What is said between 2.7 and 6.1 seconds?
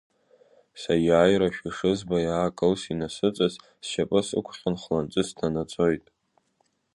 инасыҵас, сшьапы сықәҟьан хланҵы сҭанаҵоит.